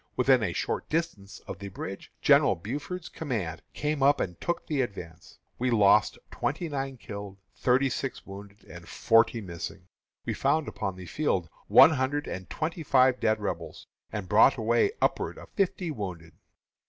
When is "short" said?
0.51-0.89